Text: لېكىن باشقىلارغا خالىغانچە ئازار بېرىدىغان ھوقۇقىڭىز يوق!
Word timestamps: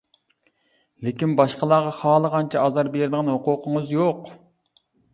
لېكىن 1.07 1.35
باشقىلارغا 1.41 1.93
خالىغانچە 1.99 2.65
ئازار 2.65 2.93
بېرىدىغان 2.99 3.33
ھوقۇقىڭىز 3.37 3.97
يوق! 4.01 4.37